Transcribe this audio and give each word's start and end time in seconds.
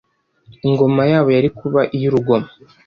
Ingoma 0.67 1.01
yabo 1.11 1.29
yari 1.37 1.49
kuba 1.59 1.81
iy'urugomo 1.95 2.49